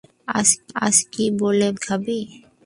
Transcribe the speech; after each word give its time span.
আজ 0.85 0.97
কি 1.11 1.25
বলে 1.39 1.67
ভাত 1.69 1.77
খাবি? 1.85 2.19